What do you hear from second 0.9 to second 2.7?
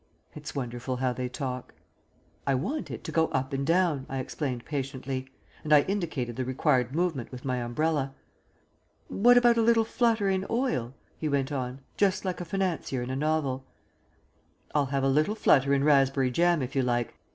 how they talk. "I